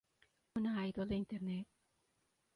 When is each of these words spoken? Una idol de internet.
Una 0.59 0.85
idol 0.87 1.07
de 1.13 1.21
internet. 1.21 1.67